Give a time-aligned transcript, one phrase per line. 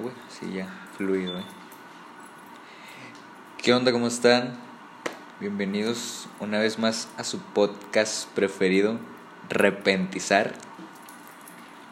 [0.00, 0.66] Güey, sí, ya,
[0.96, 1.44] fluido, eh.
[3.58, 3.92] ¿Qué onda?
[3.92, 4.56] ¿Cómo están?
[5.40, 8.98] Bienvenidos una vez más a su podcast preferido,
[9.48, 10.54] Repentizar.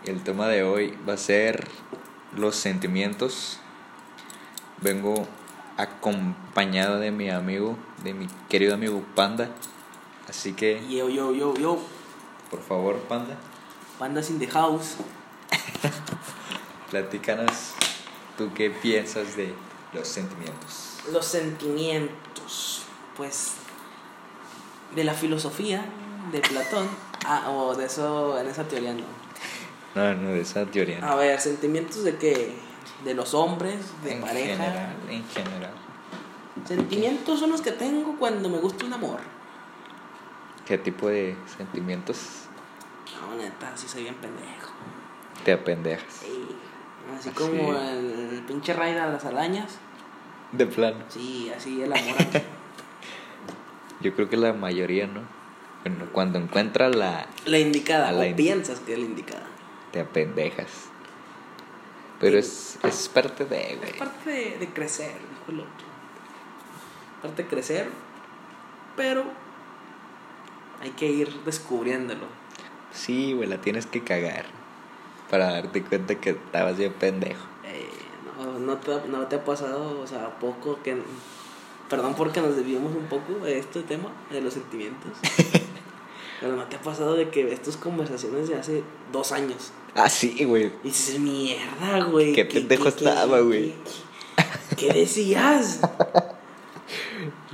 [0.04, 1.68] El tema de hoy va a ser
[2.34, 3.60] los sentimientos.
[4.80, 5.28] Vengo
[5.76, 9.48] acompañado de mi amigo, de mi querido amigo Panda.
[10.28, 11.78] Así que, Yo, yo, yo, yo.
[12.50, 13.36] por favor, Panda,
[13.98, 14.96] Pandas in the house.
[16.90, 17.74] platícanos
[18.38, 19.54] tú qué piensas de
[19.92, 20.98] los sentimientos.
[21.12, 22.82] Los sentimientos.
[23.16, 23.52] Pues.
[24.94, 25.84] De la filosofía
[26.32, 26.88] de Platón.
[27.26, 29.04] Ah, o de eso, en esa teoría no.
[29.94, 31.00] No, no, de esa teoría.
[31.00, 31.06] no.
[31.08, 32.54] A ver, sentimientos de qué?
[33.04, 34.56] De los hombres, de en pareja.
[34.56, 35.72] general, en general.
[36.66, 39.20] Sentimientos son los que tengo cuando me gusta un amor.
[40.66, 42.18] ¿Qué tipo de sentimientos
[43.20, 44.70] No, neta, sí soy bien pendejo.
[45.44, 46.04] te apendejas?
[46.20, 46.48] Sí.
[47.18, 47.36] Así Así.
[47.38, 49.78] como el, pinche raid a las arañas.
[50.52, 51.04] De plano.
[51.08, 52.16] Sí, así el amor.
[54.00, 55.20] Yo creo que la mayoría, ¿no?
[55.84, 58.08] Bueno, cuando encuentra la la indicada.
[58.08, 59.46] A la o piensas que es la indicada.
[59.92, 60.88] te apendejas.
[62.20, 63.98] Pero es, es parte de, Es güey.
[63.98, 65.86] parte de, de crecer, dijo el otro.
[67.20, 67.88] Parte de crecer,
[68.96, 69.24] pero
[70.80, 72.26] hay que ir descubriéndolo.
[72.92, 74.44] Sí, güey, la tienes que cagar.
[75.30, 77.44] Para darte cuenta que estabas bien pendejo.
[78.42, 80.96] Eh, no, te, ha- no te ha pasado, o sea, poco que...
[81.88, 85.12] Perdón porque nos desviamos un poco de este tema, de los sentimientos.
[86.40, 89.72] pero no te ha pasado de que ves tus conversaciones de hace dos años.
[89.94, 90.72] Ah, sí, güey.
[90.82, 92.32] Y dices, mierda, güey.
[92.32, 93.74] Qué pendejo estaba, güey.
[94.70, 95.80] ¿Qué, qué decías?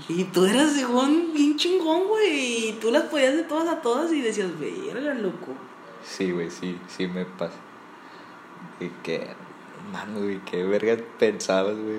[0.09, 2.69] y tú eras según bien chingón, güey.
[2.69, 5.53] Y tú las podías de todas a todas y decías, verga, loco.
[6.05, 7.57] Sí, güey, sí, sí me pasa.
[8.81, 9.29] Y que,
[9.93, 11.99] mano, güey, qué verga pensabas, güey.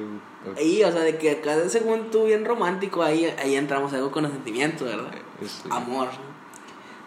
[0.57, 4.23] Ahí, o sea, de que acá, según tú, bien romántico, ahí, ahí entramos algo con
[4.23, 5.11] los sentimientos, ¿verdad?
[5.41, 6.07] Es- Amor.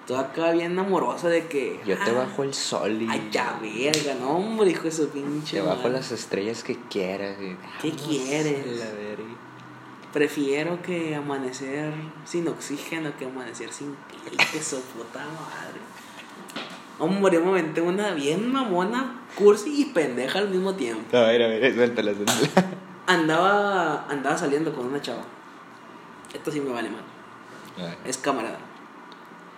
[0.07, 1.81] Tú acá bien amoroso de que.
[1.87, 5.09] Yo te ah, bajo el sol y Ay, ya, verga, no, hombre, hijo de su
[5.09, 5.59] pinche.
[5.59, 5.93] te bajo madre.
[5.93, 7.37] las estrellas que quieras.
[7.41, 8.83] y- ¿Qué Vamos quieres?
[8.83, 9.25] a la verga.
[10.13, 11.95] Prefiero que amanecer
[12.27, 15.81] sin oxígeno que amanecer sin pique, su puta madre.
[17.03, 21.17] Hombre, un momento, una bien mamona, cursi y pendeja al mismo tiempo.
[21.17, 22.49] A ver, a ver, suéltala, suéltala.
[23.09, 25.25] Andaba, andaba saliendo con una chava.
[26.33, 27.03] Esto sí me vale mal.
[28.05, 28.59] Es camarada.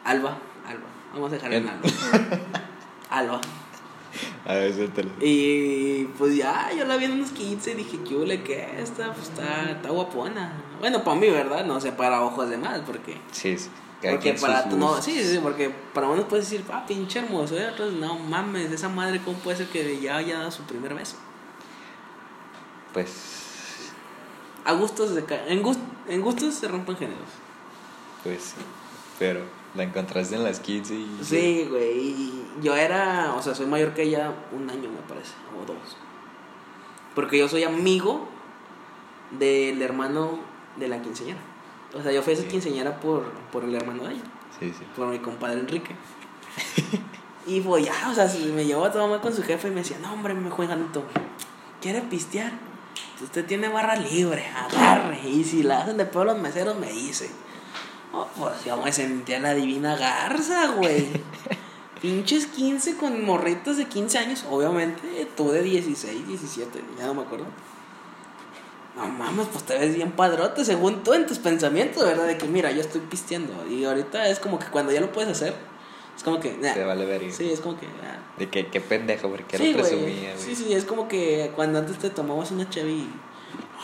[0.05, 0.87] Alba, Alba.
[1.13, 1.69] Vamos a dejar en.
[1.69, 1.83] Alba.
[3.11, 3.41] Alba.
[4.47, 5.11] A ver, suéltala.
[5.21, 9.13] Y pues ya, yo la vi en unos 15 y dije, ¿qué que esta?
[9.13, 10.51] Pues está, está guapona.
[10.81, 11.67] Bueno, para mí, ¿verdad?
[11.67, 13.19] No sé, para ojos de más, porque.
[13.33, 13.69] Sí, sí.
[14.05, 17.57] Cada Porque para sus no, sí, sí, porque para unos puedes decir, ah, pinche hermoso,
[17.59, 20.95] y otros, no mames, esa madre, ¿cómo puede ser que ya haya dado su primer
[20.95, 21.17] beso?
[22.93, 23.11] Pues,
[24.65, 25.79] A gustos, se ca- en, gust-
[26.09, 27.29] en gustos se rompen géneros.
[28.23, 28.55] pues sí.
[29.19, 29.41] Pero
[29.75, 31.19] la encontraste en las 15 y.
[31.23, 35.33] Sí, güey, y yo era, o sea, soy mayor que ella un año, me parece,
[35.61, 35.97] o dos.
[37.15, 38.29] Porque yo soy amigo
[39.39, 40.39] del hermano
[40.77, 41.39] de la quinceañera.
[41.97, 42.49] O sea, yo fui a esa Sí.
[42.49, 44.23] quinceañera por, por el hermano de ella.
[44.59, 44.85] Sí, sí.
[44.97, 45.95] por mi compadre Enrique.
[47.47, 49.79] y pues ya, o sea, se me llevó a tomar con su jefe y me
[49.79, 51.05] decía, no hombre, me juegan todo.
[51.81, 52.53] ¿Quiere pistear?
[53.23, 55.21] Usted tiene barra libre, agarre.
[55.29, 57.31] Y si la hacen de pedo los meseros, me dice.
[58.13, 61.09] Oh, pues yo me sentía la divina garza, güey.
[62.01, 65.29] Pinches 15 con morritas de 15 años, obviamente.
[65.37, 67.47] Tú de 16, 17, ya no me acuerdo.
[68.97, 72.27] No mames, pues te ves bien padrote según tú en tus pensamientos, ¿verdad?
[72.27, 73.67] De que mira, yo estoy pisteando.
[73.69, 75.53] Y ahorita es como que cuando ya lo puedes hacer,
[76.17, 76.53] es como que.
[76.59, 76.75] nah.
[76.75, 77.33] Te vale verga.
[77.33, 77.87] Sí, es como que.
[77.87, 78.19] ah.
[78.39, 79.91] De que qué pendejo, porque Sí, lo güey.
[79.91, 80.45] presumía, güey.
[80.45, 83.11] Sí, sí, es como que cuando antes te tomabas una cheve y.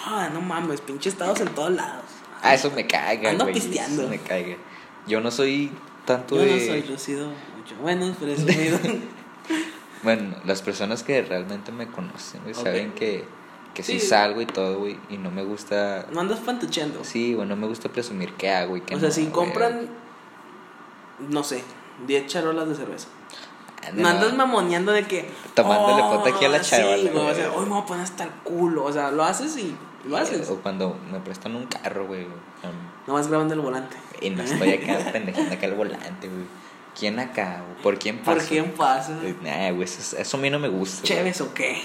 [0.07, 2.05] Ah, no mames, pinche estados en todos lados.
[2.43, 3.55] Ah, eso me caga, Ando güey.
[3.55, 4.03] pisteando.
[4.03, 4.57] Eso me caga.
[5.09, 5.73] Yo no soy
[6.07, 6.53] tanto Yo de.
[6.53, 7.75] no soy lucido mucho.
[7.83, 8.79] Bueno, presumido.
[10.03, 12.63] Bueno, las personas que realmente me conocen, güey, Ok.
[12.63, 13.25] saben que,
[13.75, 14.01] que sí.
[14.01, 14.07] Sí.
[14.09, 16.07] salgo y todo, güey, y no me gusta.
[16.13, 17.05] no andas fantucheando.
[17.05, 19.01] Sí, güey, no me gusta presumir qué hago y qué o no.
[19.03, 19.33] sea, si güey.
[19.33, 19.89] compran.
[21.29, 21.63] No sé,
[22.07, 23.09] 10 charolas de cerveza.
[23.83, 25.31] Ah, No andas mamoneando de que.
[25.55, 28.05] Tomándole foto aquí a la charola, Sí, güey, o sea, hoy me voy a poner
[28.05, 28.85] hasta el culo.
[28.85, 29.75] O sea, lo haces y
[30.07, 30.49] lo haces.
[30.51, 32.25] O cuando me prestan un carro, güey.
[32.25, 32.31] um,
[33.07, 33.97] Nomás grabando el volante.
[34.21, 36.45] y no estoy acá pendejando acá el volante, güey.
[36.99, 37.63] ¿Quién acá?
[37.83, 38.33] ¿Por quién pasa?
[38.39, 39.13] ¿Por quién pasa?
[39.43, 41.03] Nah, güey, eso, eso a mí no me gusta.
[41.03, 41.81] ¿Chéves o qué?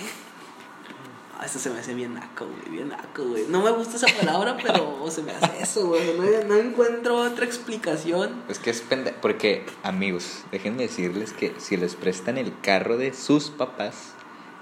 [1.37, 3.45] Ah, Eso se me hace bien naco, güey, bien naco, güey.
[3.49, 6.17] No me gusta esa palabra, pero se me hace eso, güey.
[6.17, 8.41] No, no encuentro otra explicación.
[8.47, 9.17] Es que es pendejo.
[9.21, 14.13] Porque, amigos, déjenme decirles que si les prestan el carro de sus papás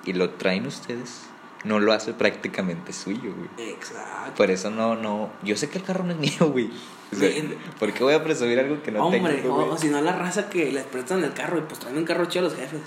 [0.05, 1.21] y lo traen ustedes,
[1.63, 3.69] no lo hace prácticamente suyo, güey.
[3.69, 4.33] Exacto.
[4.35, 5.29] Por eso no, no.
[5.43, 6.71] Yo sé que el carro no es mío, güey.
[7.11, 7.29] O sea.
[7.79, 9.69] ¿Por qué voy a presumir algo que no Hombre, tengo, o, güey?
[9.69, 12.25] o si no la raza que les prestan el carro y pues traen un carro
[12.25, 12.81] chido a los jefes.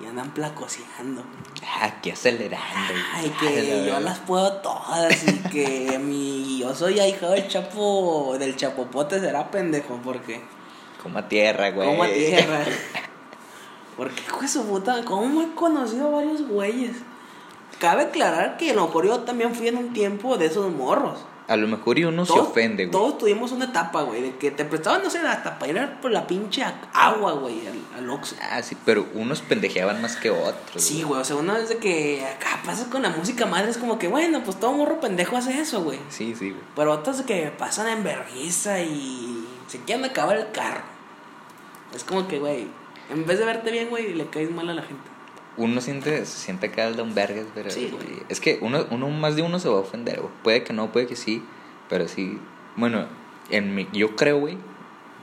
[0.00, 1.22] Y andan placoseando.
[1.66, 2.94] Ah, qué acelerando.
[3.14, 8.36] Ay, que Ah, yo las puedo todas y que mi yo soy ahijado del chapo
[8.38, 10.40] del chapopote será pendejo porque
[11.02, 11.88] Como a tierra, güey.
[11.88, 12.60] como a tierra.
[13.96, 16.98] Porque hijo de su puta, ¿cómo he conocido a varios güeyes?
[17.80, 21.18] Cabe aclarar que a lo mejor yo también fui en un tiempo de esos morros.
[21.48, 22.92] A lo mejor y uno se ofende, güey.
[22.92, 25.98] Todos tuvimos una etapa, güey, de que te prestaban, no sé, hasta para ir a
[25.98, 26.62] por la pinche
[26.92, 28.36] agua, güey, al, al Oxxo.
[28.50, 30.84] Ah, sí, pero unos pendejeaban más que otros.
[30.84, 33.78] Sí, güey, o sea, una vez de que acá pasas con la música madre, es
[33.78, 35.98] como que, bueno, pues todo morro pendejo hace eso, güey.
[36.10, 36.62] Sí, sí, güey.
[36.76, 40.82] Pero otros de que pasan en vergüenza y se quieren acabar el carro.
[41.94, 42.68] Es como que, güey,
[43.08, 45.08] en vez de verte bien, güey, le caes mal a la gente.
[45.58, 48.22] Uno siente, se siente acá el don vergas, pero Sí, güey.
[48.28, 50.32] es que uno, uno más de uno se va a ofender, güey.
[50.42, 51.42] Puede que no, puede que sí,
[51.88, 52.38] pero sí.
[52.76, 53.06] Bueno,
[53.50, 54.56] en mi, yo creo, güey,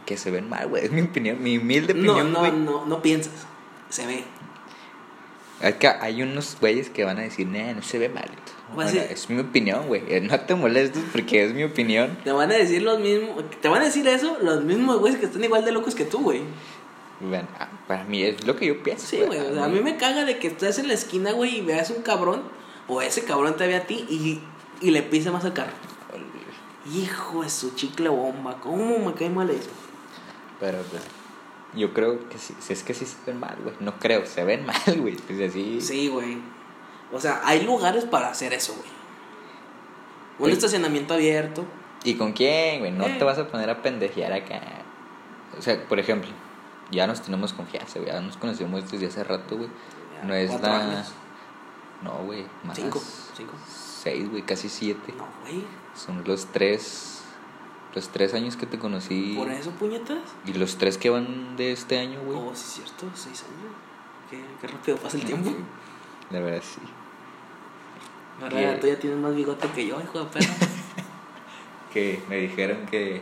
[0.05, 0.85] que se ven mal, güey.
[0.85, 2.51] Es mi opinión, mi humilde No, opinión, no, güey.
[2.51, 3.47] no, no piensas.
[3.89, 4.23] Se ve.
[5.63, 8.29] Acá hay unos güeyes que van a decir, nah, no se ve mal.
[8.73, 10.03] Pues Bueno, es mi opinión, güey.
[10.09, 12.17] Eh, No te molestes porque es mi opinión.
[12.25, 15.27] Te van a decir los mismos, te van a decir eso los mismos güeyes que
[15.27, 16.41] están igual de locos que tú, güey.
[17.19, 19.07] Bueno, ah, para mí es lo que yo pienso.
[19.07, 19.39] Sí, güey.
[19.39, 21.89] O sea, a mí me caga de que estés en la esquina, güey, y veas
[21.89, 22.43] un cabrón,
[22.87, 24.41] o ese cabrón te ve a ti y,
[24.85, 25.71] y le pisa más al carro.
[26.93, 29.69] Hijo de su chicle bomba, ¿cómo me cae mal eso?
[30.59, 31.01] Pero pues,
[31.73, 33.75] yo creo que sí, si es que sí se ven mal, güey.
[33.79, 35.15] No creo, se ven mal, güey.
[35.15, 35.81] Pues así.
[35.81, 36.37] Sí, güey.
[37.11, 38.89] O sea, hay lugares para hacer eso, güey.
[40.37, 40.53] Un Güey.
[40.53, 41.63] estacionamiento abierto.
[42.03, 42.91] ¿Y con quién, güey?
[42.91, 43.15] No Eh.
[43.17, 44.59] te vas a poner a pendejear acá.
[45.57, 46.29] O sea, por ejemplo,
[46.91, 48.11] ya nos tenemos confianza, güey.
[48.11, 49.69] Ya nos conocemos desde hace rato, güey.
[50.23, 50.79] No es la.
[50.79, 51.11] años.
[52.03, 52.45] No, güey.
[52.63, 52.75] Más.
[52.75, 53.01] Cinco,
[53.35, 53.53] cinco.
[53.67, 55.13] Seis, güey, casi siete.
[55.17, 55.65] No, güey.
[55.95, 57.23] Son los tres.
[57.93, 59.35] Los tres años que te conocí.
[59.37, 60.19] ¿Por eso, puñetas?
[60.45, 62.37] Y los tres que van de este año, güey.
[62.37, 63.73] Oh, sí, es cierto, seis años.
[64.29, 65.51] Qué, qué rápido pasa el tiempo.
[66.29, 66.81] La verdad, sí.
[68.41, 70.53] Ahora tú ya tienes más bigote que yo, hijo de perra.
[71.93, 73.21] Que me dijeron que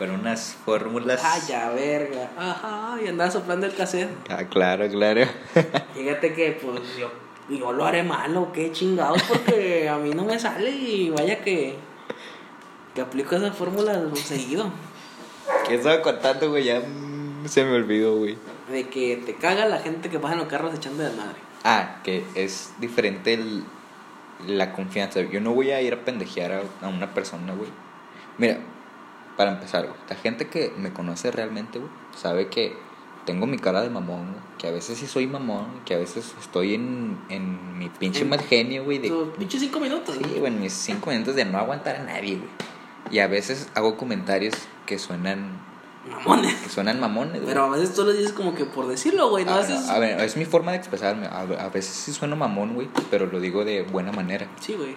[0.00, 1.20] fueron unas fórmulas.
[1.22, 2.30] Ay, ya, verga.
[2.34, 4.08] Ajá, y andaba soplando el cassette.
[4.30, 5.26] Ah, claro, claro.
[5.94, 7.10] Fíjate que, pues, yo,
[7.50, 11.74] yo lo haré malo, qué chingados, porque a mí no me sale y vaya que,
[12.94, 14.72] que aplico esa fórmula seguido.
[15.68, 16.64] ¿Qué estaba contando, güey?
[16.64, 16.80] Ya
[17.44, 18.38] se me olvidó, güey.
[18.72, 21.36] De que te caga la gente que pasa en los carros echando de madre.
[21.62, 23.64] Ah, que es diferente el,
[24.46, 25.20] la confianza.
[25.20, 27.68] Yo no voy a ir a pendejear a, a una persona, güey.
[28.38, 28.60] Mira,
[29.40, 32.76] para empezar, güey, la gente que me conoce realmente, güey, sabe que
[33.24, 34.42] tengo mi cara de mamón, güey.
[34.58, 38.42] Que a veces sí soy mamón, que a veces estoy en, en mi pinche mal
[38.42, 38.98] genio, güey.
[38.98, 40.18] De, pinches cinco minutos.
[40.22, 42.50] Sí, güey, mis cinco minutos de no aguantar a nadie, güey.
[43.10, 44.52] Y a veces hago comentarios
[44.84, 45.58] que suenan,
[46.10, 46.56] Mamones.
[46.56, 47.46] que suenan mamones, güey.
[47.46, 49.46] Pero a veces tú lo dices como que por decirlo, güey.
[49.46, 49.88] No a, haces.
[49.88, 51.28] a ver, es mi forma de expresarme.
[51.28, 54.48] A, a veces sí sueno mamón, güey, pero lo digo de buena manera.
[54.60, 54.96] Sí, güey.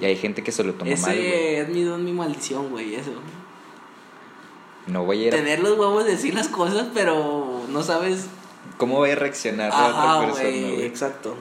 [0.00, 1.54] Y hay gente que se lo toma Ese mal, güey.
[1.54, 2.96] es mi mi maldición, güey.
[2.96, 3.12] Eso.
[4.86, 5.36] No voy a ir a...
[5.36, 8.26] Tener los huevos de decir las cosas, pero no sabes.
[8.76, 10.82] ¿Cómo voy a reaccionar a Ajá, otra persona, güey?
[10.82, 11.34] Exacto.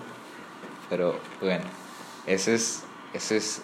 [0.89, 1.63] Pero, bueno,
[2.25, 2.83] ese es...
[3.13, 3.61] Ese es...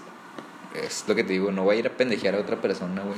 [0.74, 3.18] Es lo que te digo, no voy a ir a pendejear a otra persona, güey.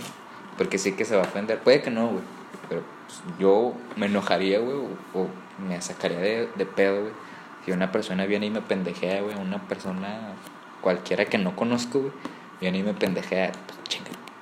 [0.57, 1.59] Porque sé que se va a ofender.
[1.59, 2.23] Puede que no, güey.
[2.67, 4.75] Pero pues, yo me enojaría, güey.
[4.75, 5.27] O, o
[5.67, 7.13] me sacaría de, de pedo, güey.
[7.65, 9.35] Si una persona viene y me pendejea, güey.
[9.35, 10.33] Una persona
[10.81, 12.11] cualquiera que no conozco, güey.
[12.59, 13.51] Viene y me pendejea.
[13.51, 13.79] Pues,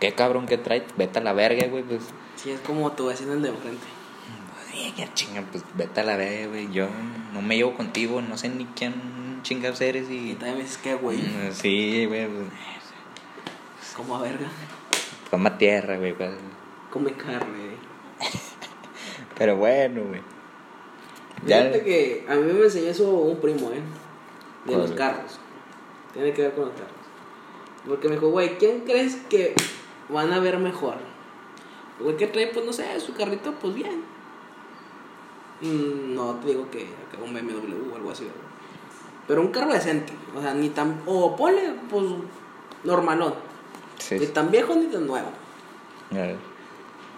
[0.01, 0.83] qué cabrón que trae.
[0.97, 1.83] Vete a la verga, güey.
[1.83, 2.01] Pues,
[2.35, 3.85] Sí, es como tu vecino el de enfrente.
[4.97, 6.71] Ya chinga, pues vete a la verga, güey.
[6.73, 6.87] Yo
[7.33, 8.21] no me llevo contigo.
[8.21, 10.33] No sé ni quién chingas eres Y y...
[10.33, 11.17] también me dices que, güey.
[11.19, 12.27] Mm, Sí, güey.
[12.27, 14.47] Pues, Como a verga.
[15.29, 16.13] toma tierra, güey.
[16.13, 16.31] pues.
[16.89, 17.77] Come carne, güey.
[19.37, 20.21] Pero bueno, güey.
[21.45, 23.81] Ya- Fíjate que a mí me enseñó eso un primo, ¿eh?
[24.65, 25.39] De los carros.
[26.13, 26.91] Tiene que ver con los carros.
[27.87, 29.55] Porque me dijo, güey, ¿quién crees que
[30.11, 30.95] van a ver mejor?
[31.97, 34.03] El Güey, que trae, pues no sé, su carrito, pues bien.
[35.61, 38.39] Mm, no te digo que acá un BMW o algo así, ¿verdad?
[39.27, 40.13] Pero un carro decente.
[40.35, 41.01] O sea, ni tan.
[41.05, 42.05] O ponle, pues,
[42.83, 43.33] normalón.
[43.99, 45.29] Sí, Ni tan viejo ni tan nuevo.
[46.11, 46.37] A ver.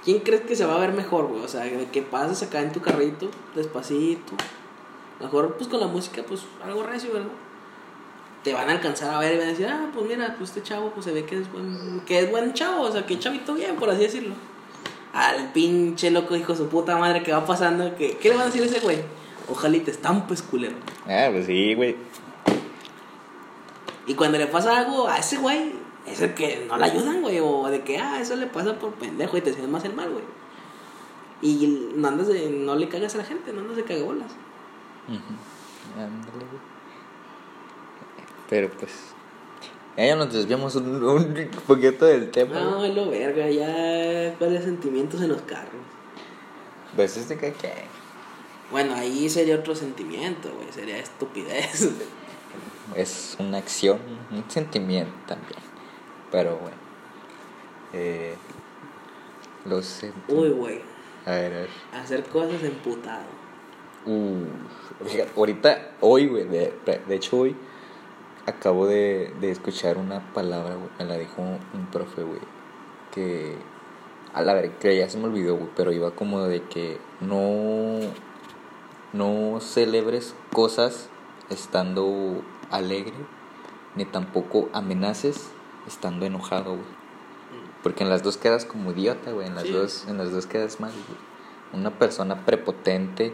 [0.04, 1.42] ¿Quién crees que se va a ver mejor, güey?
[1.42, 4.34] O sea, que pases acá en tu carrito, despacito.
[5.22, 7.30] Mejor, pues con la música, pues algo recio, ¿verdad?
[8.44, 10.64] Te van a alcanzar a ver y van a decir, ah, pues mira, pues este
[10.64, 13.54] chavo, pues se ve que es buen, que es buen chavo, o sea, que chavito
[13.54, 14.36] bien, por así decirlo.
[15.14, 18.46] Al pinche loco, hijo su puta madre que va pasando, que, ¿qué le van a
[18.48, 18.98] decir a ese güey?
[19.50, 20.76] Ojalá y te estampes, culero.
[21.08, 21.96] Ah, pues sí, güey.
[24.08, 25.74] Y cuando le pasa algo a ese güey,
[26.06, 27.40] es el que no le ayudan, güey.
[27.40, 30.10] O de que, ah, eso le pasa por pendejo y te sientes más el mal,
[30.10, 30.24] güey.
[31.42, 34.32] Y no andas de, no le cagas a la gente, no andas de cagabolas.
[35.08, 36.02] Ujú.
[36.02, 36.73] Ándale, güey.
[38.50, 38.92] Pero pues.
[39.96, 42.60] Ya nos desviamos un, un poquito del tema.
[42.60, 44.36] No, es lo verga, ya.
[44.38, 45.82] ¿Cuáles sentimientos en los carros?
[46.96, 47.72] Pues este que que.
[48.72, 50.72] Bueno, ahí sería otro sentimiento, güey.
[50.72, 51.90] Sería estupidez.
[52.96, 53.98] Es una acción,
[54.30, 55.60] un sentimiento también.
[56.32, 56.76] Pero bueno.
[57.94, 58.36] Eh,
[59.66, 60.38] los sentimientos.
[60.38, 60.82] Uy, güey.
[61.26, 61.70] A ver, a ver.
[61.94, 63.24] Hacer cosas emputado.
[64.06, 64.44] Uh,
[65.38, 66.74] ahorita, hoy, güey, de,
[67.08, 67.56] de hecho hoy
[68.46, 72.40] acabo de, de escuchar una palabra, güey, me la dijo un profe, güey,
[73.12, 73.56] que,
[74.34, 78.00] a la ver, que ya se me olvidó, güey, pero iba como de que no,
[79.14, 81.10] no celebres cosas
[81.50, 83.14] estando alegre,
[83.96, 85.50] ni tampoco amenaces
[85.88, 87.04] estando enojado, güey.
[87.84, 89.72] Porque en las dos quedas como idiota, güey, en las Sí.
[89.72, 91.20] dos, en las dos quedas mal, güey.
[91.74, 93.34] Una persona prepotente,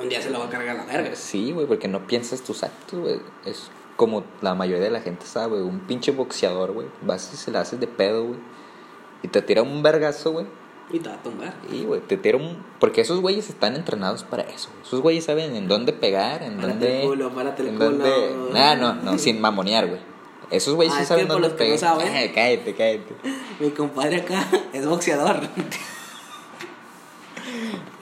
[0.00, 1.14] Un día se lo va a cargar la verga.
[1.16, 3.20] Sí, güey, porque no piensas tus actos, güey.
[3.44, 6.86] Es como la mayoría de la gente sabe, un pinche boxeador, güey.
[7.02, 8.38] Vas y se la haces de pedo, güey.
[9.22, 10.46] Y te tira un vergazo, güey.
[10.90, 11.54] Y te va a tumbar.
[11.70, 12.64] Y, güey, te tira un...
[12.80, 14.70] Porque esos güeyes están entrenados para eso.
[14.70, 14.82] güey.
[14.86, 17.02] Esos güeyes saben en dónde pegar, en Párate dónde...
[17.02, 17.90] el culo, párate el en culo.
[17.90, 18.34] dónde...
[18.54, 20.00] Nah, no, no, sin mamonear, güey.
[20.50, 21.78] Esos güeyes Ah, sí saben dónde no pegar.
[22.00, 23.14] Ay, cállate, cállate.
[23.60, 25.40] Mi compadre acá es boxeador.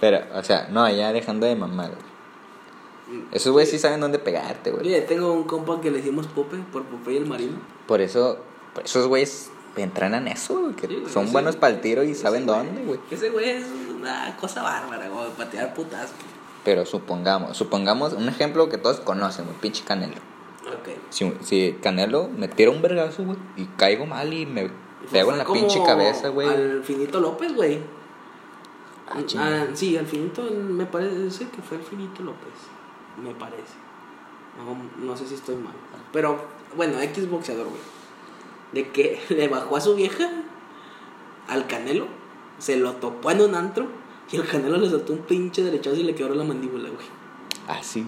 [0.01, 3.27] Pero, o sea, no, ya dejando de mamar, güey.
[3.33, 4.85] Esos güeyes sí saben dónde pegarte, güey.
[4.85, 7.59] Mire, tengo un compa que le decimos Pope, por Pope y el marino.
[7.87, 8.39] Por eso,
[8.75, 12.03] por esos güeyes entrenan eso, güey, que Sí, güey, son ese- buenos para el tiro
[12.03, 12.99] y saben güey- dónde, güey.
[13.11, 16.11] Ese güey es una cosa bárbara, güey, patear putas.
[16.65, 20.15] Pero supongamos, supongamos un ejemplo que todos conocen, güey, pinche Canelo.
[20.67, 20.97] Ok.
[21.11, 24.69] Si, si Canelo me tira un vergazo, güey, y caigo mal y me
[25.13, 26.49] pego en la pinche cabeza, güey.
[26.49, 27.79] Al Finito López, güey.
[29.09, 29.21] Ah.
[29.39, 32.53] Ah, sí, al Finito, me parece que fue el Finito López.
[33.23, 33.75] Me parece.
[34.59, 35.75] No, no sé si estoy mal.
[36.13, 36.39] Pero,
[36.77, 37.81] bueno, X boxeador, güey.
[38.73, 40.29] De que le bajó a su vieja
[41.49, 42.07] al Canelo,
[42.59, 43.87] se lo topó en un antro
[44.31, 47.07] y el Canelo le soltó un pinche derechazo y le quebró la mandíbula, güey.
[47.69, 48.05] Así.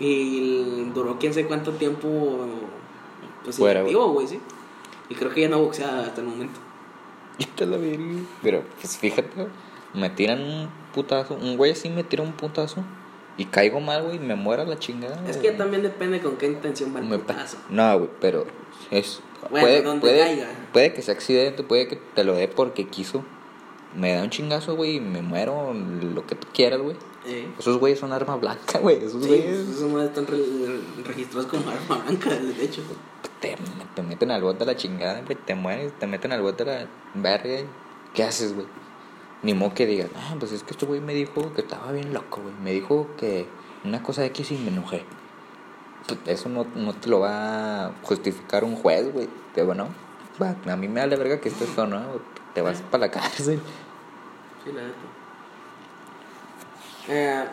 [0.00, 2.48] Y duró quién sé cuánto tiempo
[3.44, 4.40] pues Fuera, güey, sí.
[5.10, 6.58] Y creo que ya no boxea hasta el momento.
[7.38, 8.04] Y te la verga.
[8.42, 9.48] Pero, pues fíjate, güey,
[9.94, 11.34] me tiran un putazo.
[11.34, 12.84] Un güey así me tira un putazo.
[13.36, 15.16] Y caigo mal, güey, y me muera la chingada.
[15.28, 15.50] Es güey.
[15.50, 17.56] que también depende con qué intención va el Me putazo.
[17.70, 18.46] No, güey, pero
[18.92, 20.46] es Bueno, puede, donde puede, caiga.
[20.72, 23.24] puede que sea accidente, puede que te lo dé porque quiso.
[23.96, 26.96] Me da un chingazo, güey, y me muero, lo que tú quieras, güey.
[27.26, 27.46] Eh.
[27.58, 28.96] Esos güeyes son arma blanca, güey.
[29.04, 30.38] Esos Sí, güeyes esos no están re-
[31.04, 32.82] registrados como arma blanca, de hecho.
[33.40, 33.56] te,
[33.94, 35.36] te meten al bote a la chingada, güey.
[35.36, 37.66] Te mueres, te meten al bote a la verga.
[38.12, 38.66] ¿Qué haces, güey?
[39.42, 42.14] Ni modo que digas, ah, pues es que este güey me dijo que estaba bien
[42.14, 42.54] loco, güey.
[42.62, 43.46] Me dijo que
[43.84, 45.04] una cosa X y me enojé.
[46.06, 49.28] Pues, Eso no, no te lo va a justificar un juez, güey.
[49.54, 52.02] Te bueno, a mí me da la verga que estés o no,
[52.54, 53.60] te vas para la cárcel.
[54.64, 54.94] Sí, la neta.
[57.08, 57.44] Eh,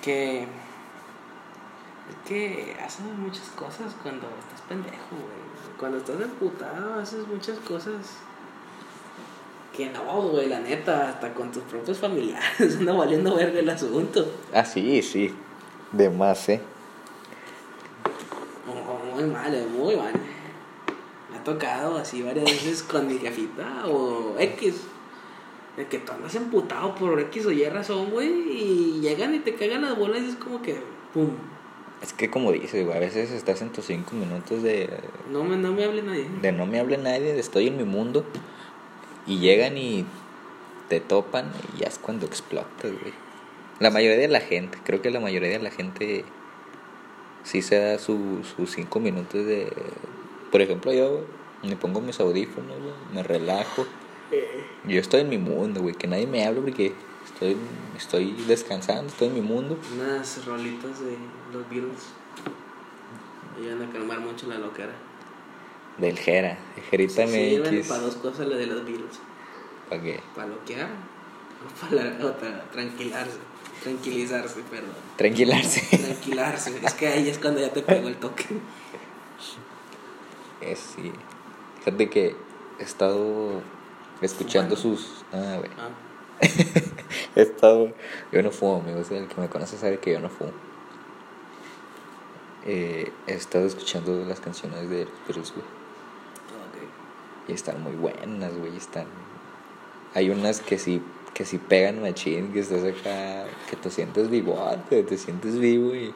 [0.00, 0.42] que.
[0.42, 5.43] Es que haces muchas cosas cuando estás pendejo, güey.
[5.78, 7.94] Cuando estás emputado, haces muchas cosas.
[9.76, 12.76] Que no, güey, la neta, hasta con tus propios familiares.
[12.78, 14.24] Anda valiendo verga el asunto.
[14.52, 15.34] Ah, sí, sí.
[15.90, 16.60] De más, eh.
[18.68, 20.12] Oh, muy mal, eh, muy mal.
[21.30, 24.82] Me ha tocado así varias veces con mi jefita o X.
[25.76, 28.30] De que tú andas emputado por X o Y razón, güey.
[28.30, 30.80] Y llegan y te cagan las bolas y es como que,
[31.12, 31.30] pum.
[32.02, 34.90] Es que como dices, güey, a veces estás en tus cinco minutos de,
[35.30, 36.26] No me, no me hable nadie.
[36.42, 38.24] de no me hable nadie, de estoy en mi mundo.
[39.26, 40.04] Y llegan y
[40.90, 43.14] te topan y ya es cuando explotas, güey.
[43.80, 46.24] La mayoría de la gente, creo que la mayoría de la gente
[47.42, 49.72] sí se da su- sus cinco minutos de...
[50.52, 51.22] Por ejemplo, yo
[51.62, 53.86] me pongo mis audífonos, güey, me relajo.
[54.86, 56.92] Yo estoy en mi mundo, güey, que nadie me hable porque
[57.24, 57.56] estoy,
[57.96, 59.78] estoy descansando, estoy en mi mundo.
[59.94, 61.16] Unas rolitas de
[61.52, 62.08] los Beatles.
[63.56, 64.92] Ayudan a calmar mucho la loquera.
[65.98, 66.58] Del Jera,
[66.90, 67.88] Jerita Sirven MX.
[67.88, 69.20] para dos cosas la de los Beatles.
[69.88, 70.20] ¿Para qué?
[70.34, 73.38] Para loquear o para la otra, tranquilarse.
[73.82, 74.90] Tranquilizarse, perdón.
[75.16, 75.96] Tranquilarse.
[75.98, 76.80] Tranquilarse.
[76.82, 78.46] es que ahí es cuando ya te pegó el toque.
[80.60, 81.12] Es, sí.
[81.80, 82.34] Fíjate que
[82.78, 83.60] he estado
[84.22, 85.24] escuchando sus.
[85.32, 85.70] Ah, güey.
[85.78, 85.90] Ah,
[87.36, 87.92] estado.
[88.32, 89.00] Yo no fumo, amigo.
[89.00, 90.52] o sea, El que me conoce sabe que yo no fumo.
[92.66, 95.66] eh, he estado escuchando las canciones de Beatles, güey.
[95.66, 97.48] Ok.
[97.48, 98.76] Y están muy buenas, güey.
[98.76, 99.06] Están.
[100.14, 101.02] Hay unas que sí,
[101.34, 104.56] que sí pegan machín, que estás acá, que te sientes vivo,
[104.88, 106.14] te sientes vivo y.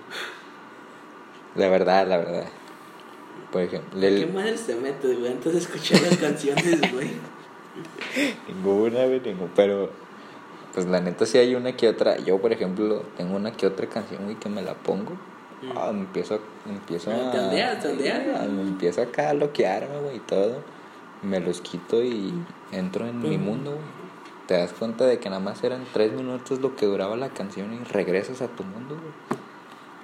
[1.54, 2.46] La verdad, la verdad.
[3.50, 5.32] Por ejemplo, ¿Qué el, madre se mete, güey?
[5.32, 7.12] Antes de escuchar las canciones, güey.
[8.48, 9.90] ninguna, güey, ninguna, pero
[10.74, 12.16] pues la neta sí hay una que otra.
[12.18, 15.12] Yo, por ejemplo, tengo una que otra canción, güey, que me la pongo.
[15.62, 15.76] Mm.
[15.76, 17.30] Ah, me empiezo, me empiezo Ah, a...
[17.32, 18.20] te ondeas, te ondeas.
[18.40, 20.62] Ah, Me empiezo acá a loquearme, güey, y todo.
[21.22, 22.32] Me los quito y
[22.70, 23.42] entro en mi Mm.
[23.44, 23.82] mundo, güey.
[24.46, 27.72] Te das cuenta de que nada más eran tres minutos lo que duraba la canción
[27.74, 29.38] y regresas a tu mundo, güey.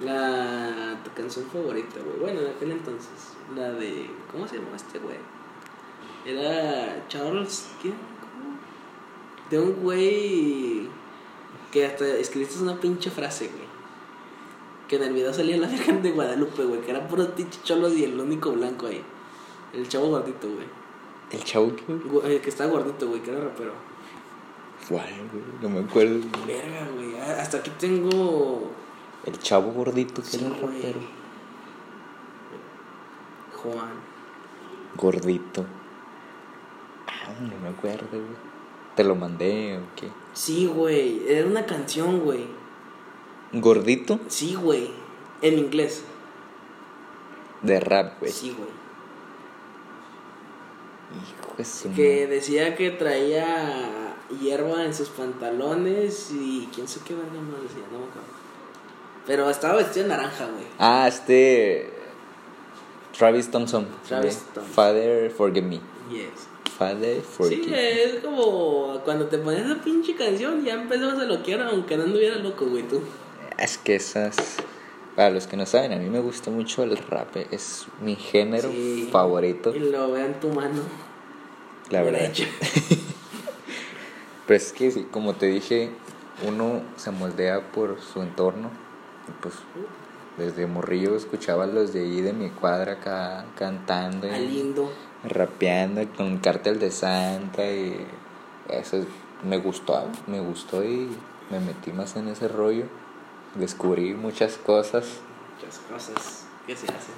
[0.01, 2.19] La tu canción favorita, güey.
[2.19, 3.33] Bueno, en aquel entonces.
[3.55, 4.09] La de.
[4.31, 5.15] ¿Cómo se llamaba este güey?
[6.25, 7.69] Era Charles.
[7.81, 7.93] ¿Quién?
[9.49, 10.87] De un güey.
[11.71, 13.65] Que hasta escribiste una pinche frase, güey.
[14.87, 16.81] Que en el video salía la Virgen de Guadalupe, güey.
[16.81, 19.03] Que era puro pinche cholos y el único blanco ahí.
[19.73, 20.67] El chavo gordito, güey.
[21.31, 21.71] El chavo.
[21.87, 23.21] Gu- eh, Que estaba gordito, güey.
[23.21, 23.73] Que era rapero.
[24.87, 25.43] ¿Cuál, güey?
[25.61, 26.19] No me acuerdo.
[26.45, 27.17] Verga, güey.
[27.19, 28.71] Hasta aquí tengo.
[29.25, 30.61] El chavo gordito que Sí, era güey.
[30.75, 30.99] rapero.
[33.61, 33.93] Juan.
[34.95, 35.65] Gordito.
[37.07, 38.54] Ah, no me acuerdo, güey.
[38.95, 40.07] Te lo mandé o qué.
[40.33, 41.21] Sí, güey.
[41.27, 42.45] Era una canción, güey.
[43.53, 44.89] Gordito Sí, güey.
[45.41, 46.03] En inglés.
[47.61, 48.31] de rap, güey.
[48.31, 48.69] Sí, güey.
[51.15, 57.13] Hijo de su Que decía que traía hierba en sus pantalones y quién sé qué
[57.13, 58.27] verga más decía, no me acuerdo.
[59.25, 60.65] Pero estaba vestido de naranja, güey.
[60.77, 61.91] Ah, este.
[63.17, 63.87] Travis Thompson.
[64.07, 64.73] Travis Eh, Thompson.
[64.73, 65.75] Father, forgive me.
[66.11, 66.47] Yes.
[66.77, 68.03] Father, Sí, forgive me.
[68.03, 72.35] es como cuando te ponías esa pinche canción ya empezabas a loquear aunque no anduviera
[72.37, 73.01] loco, güey, tú.
[73.57, 74.35] Es que esas.
[75.15, 77.37] Para los que no saben, a mí me gusta mucho el rap.
[77.51, 79.07] Es mi género Sí.
[79.11, 79.73] favorito.
[79.73, 80.81] Y lo veo en tu mano.
[81.89, 82.33] La verdad.
[84.47, 85.89] Pero es que, sí, como te dije,
[86.45, 88.69] uno se moldea por su entorno.
[89.27, 89.55] Y pues,
[90.37, 94.27] desde morrillo escuchaba a los de ahí de mi cuadra acá cantando.
[94.27, 94.91] Y lindo.
[95.29, 98.05] Rapeando con cartel de Santa y
[98.69, 99.05] eso
[99.43, 101.09] me gustó, me gustó y
[101.49, 102.85] me metí más en ese rollo.
[103.55, 105.05] Descubrí muchas cosas
[105.55, 107.15] Muchas cosas que se hacen.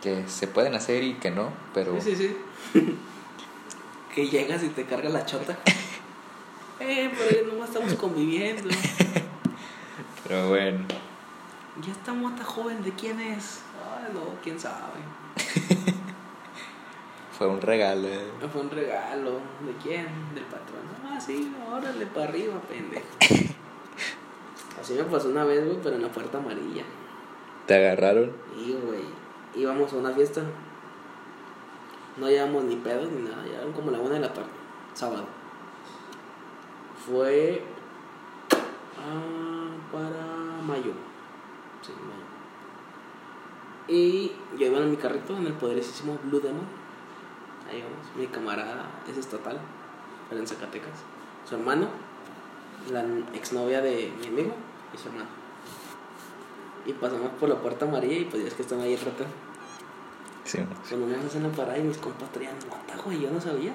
[0.00, 2.36] que se pueden hacer y que no, pero Sí, sí,
[2.72, 2.98] sí.
[4.14, 5.56] que llegas y te carga la chota.
[6.80, 8.68] eh, pero no estamos conviviendo.
[10.26, 10.84] pero bueno,
[11.84, 13.60] ¿Y esta mota joven de quién es?
[13.96, 15.00] Ay, no, quién sabe.
[17.42, 18.08] Fue un regalo.
[18.08, 18.30] eh.
[18.52, 19.30] Fue un regalo.
[19.66, 20.06] ¿De quién?
[20.34, 20.82] Del patrón.
[21.04, 23.06] Ah, sí, órale para arriba, pendejo.
[24.80, 26.84] Así me pasó una vez, güey, pero en la puerta amarilla.
[27.66, 28.32] ¿Te agarraron?
[28.56, 29.04] Y, güey,
[29.54, 30.42] íbamos a una fiesta.
[32.16, 34.50] No llevamos ni pedos ni nada, eran como la una de la tarde,
[34.92, 35.24] sábado.
[37.06, 37.62] Fue
[38.98, 40.92] ah, para mayo.
[41.80, 42.22] Sí, mayo.
[43.88, 46.81] Y yo iba en mi carrito en el poderosísimo Blue Demon.
[48.16, 49.58] Mi camarada es estatal,
[50.28, 50.92] pero en Zacatecas.
[51.48, 51.88] Su hermano,
[52.90, 53.04] la
[53.34, 54.54] exnovia de mi amigo
[54.94, 55.28] y su hermano.
[56.84, 59.32] Y pasamos por la puerta amarilla y pues ya es que están ahí tratando.
[60.44, 60.58] Sí.
[60.88, 63.72] Cuando me hacen la parada y mis compas traían nota, güey, yo no sabía.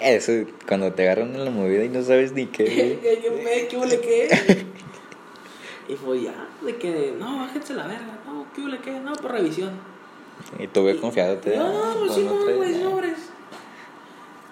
[0.00, 0.32] Eso,
[0.66, 2.98] cuando te agarran en la movida y no sabes ni ¿Qué, qué.
[3.02, 4.66] qué, qué, qué, qué huele qué?
[5.88, 9.32] Y fue ya, de que, no, bájense la verga, no, qué huele qué, no, por
[9.32, 9.72] revisión.
[10.58, 12.90] Y tuve confiado, te No, ah, pues pues sí, no no, güey, nada.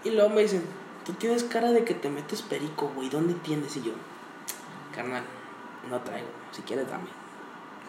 [0.07, 0.63] Y luego me dicen,
[1.05, 3.77] tú tienes cara de que te metes perico, güey, ¿dónde tienes?
[3.77, 3.93] Y yo,
[4.95, 5.25] carnal,
[5.91, 7.09] no traigo, si quieres dame.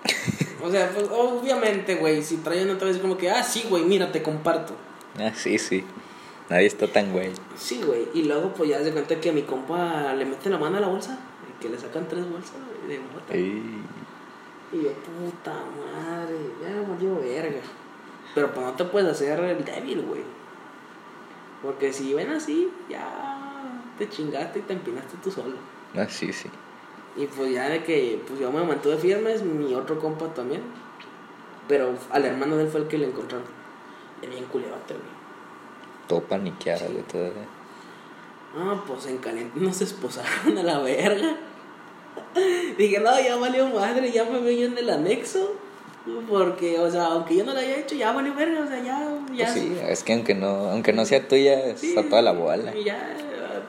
[0.63, 4.12] o sea, pues obviamente, güey, si traen otra vez como que, ah, sí, güey, mira,
[4.12, 4.73] te comparto.
[5.19, 5.86] Ah, sí, sí.
[6.49, 7.32] Nadie está tan güey.
[7.56, 8.08] Sí, güey.
[8.15, 10.80] Y luego, pues ya se cuenta que a mi compa le mete la mano a
[10.80, 11.19] la bolsa.
[11.47, 12.56] Y que le sacan tres bolsas
[12.88, 13.36] de mota.
[13.36, 13.84] Y...
[14.71, 17.62] Y yo, puta madre, ya valió verga.
[18.34, 20.21] Pero pues no te puedes hacer el débil, güey.
[21.62, 25.56] Porque si ven así, ya te chingaste y te empinaste tú solo.
[25.96, 26.50] Ah, sí, sí.
[27.15, 30.62] Y pues ya de que pues yo me mantuve firmes, mi otro compa también.
[31.67, 33.48] Pero al hermano de él fue el que le encontraron.
[34.22, 35.17] Es bien culerote, güey.
[36.08, 37.48] Todo paniqueado, güey, todavía.
[38.56, 41.36] Ah, pues en caliente nos esposaron a la verga.
[42.78, 45.56] Dije, no, ya valió madre, ya me veo yo en el anexo.
[46.30, 49.08] Porque, o sea, aunque yo no lo haya hecho, ya valió verga, o sea, ya,
[49.34, 49.46] ya.
[49.46, 52.76] Pues sí, es que aunque no, aunque no sea tuya, Sí, está toda la bola.
[52.76, 53.15] y ya,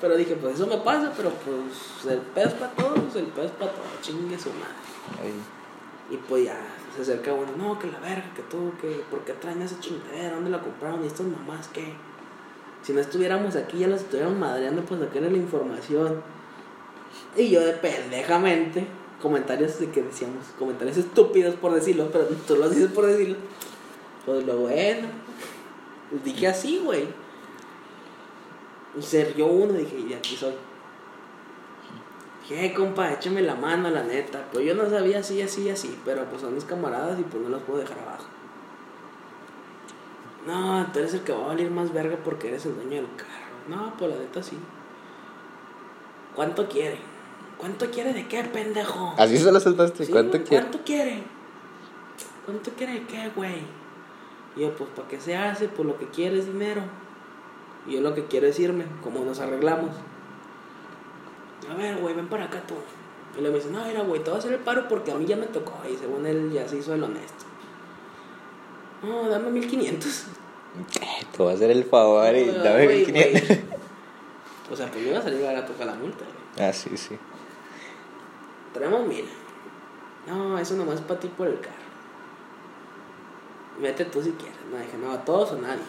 [0.01, 3.73] pero dije, pues eso me pasa, pero pues el es para todos, el es para
[3.73, 4.75] todos, chingue su madre.
[5.23, 6.57] Ay, Y pues ya
[6.95, 10.35] se acerca uno, no, que la verga, que tú, que, ¿por qué traen esa chingadera?
[10.37, 11.03] ¿Dónde la compraron?
[11.03, 11.93] ¿Y estas mamás qué?
[12.83, 16.23] Si no estuviéramos aquí, ya las estuviéramos madreando, pues sacar la información.
[17.37, 18.87] Y yo de pendejamente,
[19.21, 23.37] comentarios de que decíamos, comentarios estúpidos por decirlo, pero tú lo dices por decirlo.
[24.25, 25.09] Pues lo bueno,
[26.25, 27.07] dije así, güey.
[28.99, 30.55] Y se rió uno dije, y aquí soy.
[32.43, 34.49] Dije, "Eh, compa, échame la mano, la neta.
[34.53, 37.49] Pues yo no sabía así, así, así, pero pues son mis camaradas y pues no
[37.49, 38.27] los puedo dejar abajo.
[40.47, 43.17] No, tú eres el que va a valer más verga porque eres el dueño del
[43.17, 43.49] carro.
[43.69, 44.57] No, pues la neta sí.
[46.35, 46.99] ¿Cuánto quiere?
[47.59, 49.15] ¿Cuánto quiere de qué, pendejo?
[49.19, 50.07] Así se lo saltaste.
[50.07, 50.67] Sí, ¿Cuánto güey, quieres?
[50.69, 51.23] ¿Cuánto quiere?
[52.45, 53.63] ¿Cuánto quiere de qué, güey?
[54.57, 55.69] Y yo, pues, ¿para qué se hace?
[55.69, 56.83] Pues lo que quiere es dinero.
[57.87, 59.91] Y yo lo que quiero es irme, como nos arreglamos.
[61.71, 62.75] A ver, güey, ven para acá tú.
[63.39, 65.17] Y le me dice, no, mira, güey, te voy a hacer el paro porque a
[65.17, 65.75] mí ya me tocó.
[65.93, 67.45] Y según él ya se hizo el honesto.
[69.03, 70.25] No, dame 1500.
[71.01, 73.49] Eh, Te voy a hacer el favor y No, dame güey, 1500.
[73.49, 73.61] güey.
[74.71, 76.69] O sea, pues me iba a salir barato con la multa, güey.
[76.69, 77.17] Ah, sí, sí.
[78.79, 79.25] Traemos mil.
[80.29, 81.75] No, eso nomás es para ti por el carro.
[83.81, 84.57] Vete tú si quieres.
[84.71, 85.83] No, dije, no, a todos o nadie.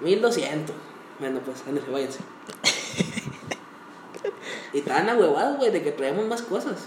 [0.00, 0.76] 1200.
[1.18, 2.18] Bueno, pues, ándale, váyanse.
[4.74, 6.86] y estaban ahuevados, güey, de que traemos más cosas.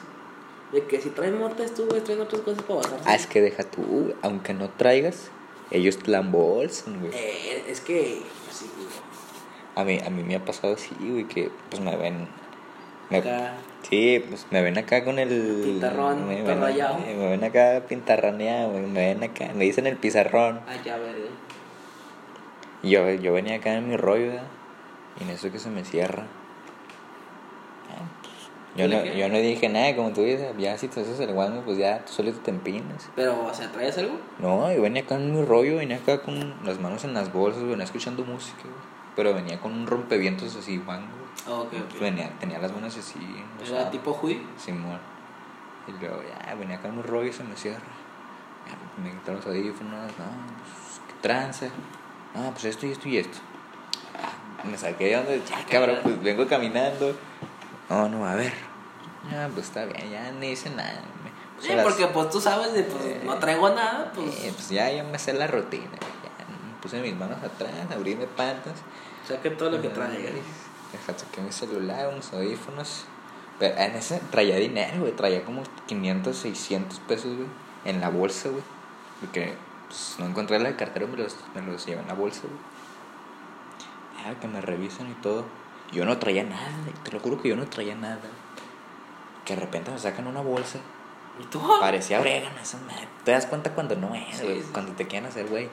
[0.71, 2.99] De que si traen motas tú, güey, traen otras cosas para bajar.
[3.05, 5.29] Ah, es que deja tú, aunque no traigas,
[5.71, 7.11] ellos te la embolsan, güey.
[7.15, 8.21] Eh, es que,
[8.51, 8.89] sí, güey.
[9.75, 12.27] A mí, a mí me ha pasado así, güey, que pues me ven.
[13.09, 13.55] Me, Acá.
[13.89, 15.61] Sí, pues me ven acá con el.
[15.63, 16.97] Pintarrón, me, ven, rayado.
[16.99, 18.71] me ven acá pintarraneado.
[18.71, 20.61] Me ven acá, me dicen el pizarrón.
[20.67, 21.29] Ah, ya, verga.
[22.81, 24.43] Y yo, yo venía acá en mi rollo, ¿verdad?
[25.19, 26.23] Y en eso que se me cierra.
[27.89, 31.01] Ah, pues, Yo ¿Y no, yo no dije nada, como tú dices, ya si te
[31.01, 33.09] haces el guango, pues ya tú solito te empinas.
[33.15, 34.17] Pero, o sea, ¿traes algo?
[34.39, 37.63] No, yo venía acá en mi rollo, venía acá con las manos en las bolsas,
[37.63, 38.63] venía escuchando música.
[39.15, 41.22] Pero venía con un rompevientos así, guango.
[41.47, 41.99] Ah, ok, Pues ok.
[41.99, 43.19] venía, tenía las manos así.
[43.59, 44.41] o ¿Era sea, tipo hoodie?
[44.57, 44.99] Simón.
[45.87, 47.81] Y luego ya venía acá en mi rollo y se me cierra.
[48.67, 50.25] Ya, me quitaron los audífonos, no,
[50.63, 51.65] pues qué tranza.
[52.35, 53.37] Ah, pues esto y esto y esto.
[54.17, 57.13] Ah, Me saqué de donde, ya cabrón, pues vengo caminando.
[57.89, 58.53] No, no, a ver.
[59.29, 61.01] Ya, pues está bien, ya ni hice nada.
[61.55, 64.43] Puse Sí, las- porque pues tú sabes de, pues, Eh, no traigo nada, pues...
[64.43, 65.85] eh, pues ya, ya me sé la rutina.
[65.91, 68.73] Ya me puse mis manos atrás, abrirme patas.
[69.27, 70.31] Saque todo lo que traigas.
[70.93, 73.05] Deja, saqué mi celular, unos audífonos.
[73.59, 75.11] Pero en ese traía dinero, güey.
[75.13, 77.47] Traía como 500, 600 pesos, güey.
[77.85, 78.63] En la bolsa, güey.
[79.19, 79.55] Porque
[79.87, 82.61] pues, no encontré la cartera, me los, me los llevé en la bolsa, güey.
[84.25, 85.45] Ah, que me revisan y todo.
[85.91, 86.69] Yo no traía nada,
[87.03, 88.19] te lo juro que yo no traía nada.
[89.45, 90.79] Que de repente me sacan una bolsa.
[91.39, 91.59] ¿Y tú?
[91.79, 93.07] Parecía orégano, esa madre.
[93.25, 94.61] Te das cuenta cuando no es, Sí, güey.
[94.61, 94.69] sí.
[94.71, 95.69] Cuando te quieren hacer, güey.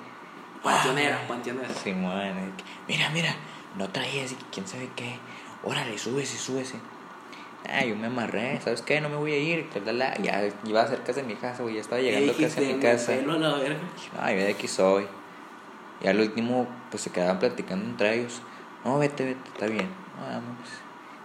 [0.62, 1.72] Panteonera, Ah, panteonera.
[1.72, 2.52] Simón,
[2.88, 3.34] mira, mira,
[3.76, 5.18] no traías y quién sabe qué.
[5.62, 6.76] Órale, súbese, súbese.
[7.68, 9.00] Ah, yo me amarré, ¿sabes qué?
[9.00, 9.68] No me voy a ir.
[9.84, 10.16] la, la.
[10.18, 11.74] Ya iba cerca de mi casa, güey.
[11.74, 13.12] Ya estaba llegando ¿Qué casi a mi casa.
[13.12, 13.78] Pelo a la verga.
[14.26, 15.06] De aquí soy.
[16.02, 18.40] Y al último, pues se quedaban platicando entre ellos.
[18.84, 19.88] No, vete, vete, está bien.
[20.18, 20.68] No, vamos.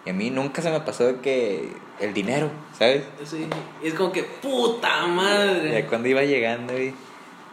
[0.06, 3.06] Y a mí nunca se me pasó que el dinero, ¿sabes?
[3.24, 3.48] Sí.
[3.82, 5.72] Es como que, puta madre.
[5.72, 6.94] Ya cuando iba llegando, y